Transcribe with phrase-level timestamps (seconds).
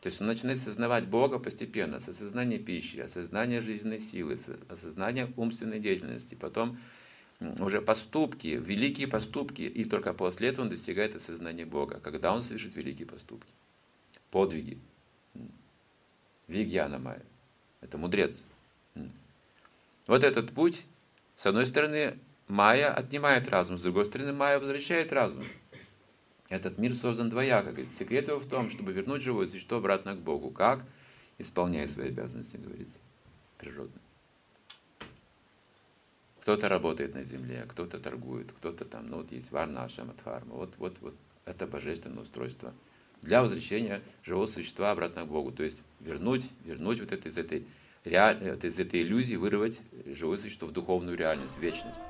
[0.00, 4.38] То есть он начинает осознавать Бога постепенно, с осознания пищи, осознания жизненной силы,
[4.68, 6.78] осознания умственной деятельности, потом
[7.58, 12.74] уже поступки, великие поступки, и только после этого он достигает осознания Бога, когда он совершит
[12.76, 13.52] великие поступки,
[14.30, 14.78] подвиги.
[16.48, 17.22] Вигьяна Майя.
[17.80, 18.42] Это мудрец.
[20.06, 20.84] Вот этот путь,
[21.36, 25.44] с одной стороны, Майя отнимает разум, с другой стороны, Майя возвращает разум.
[26.50, 27.70] Этот мир создан двояко.
[27.70, 30.50] Говорит, секрет его в том, чтобы вернуть живое существо обратно к Богу.
[30.50, 30.84] Как?
[31.38, 32.98] Исполняя свои обязанности, говорится,
[33.56, 33.98] природно.
[36.40, 40.54] Кто-то работает на земле, кто-то торгует, кто-то там, ну вот есть варна, ашамадхарма.
[40.54, 41.14] Вот, вот, вот
[41.44, 42.74] это божественное устройство
[43.22, 45.52] для возвращения живого существа обратно к Богу.
[45.52, 47.64] То есть вернуть, вернуть вот это из этой,
[48.04, 52.00] реаль, из этой иллюзии, вырвать живое существо в духовную реальность, в вечность.